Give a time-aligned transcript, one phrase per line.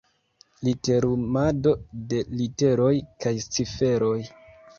[0.67, 1.73] Literumado
[2.15, 2.89] de literoj
[3.27, 4.17] kaj ciferoj.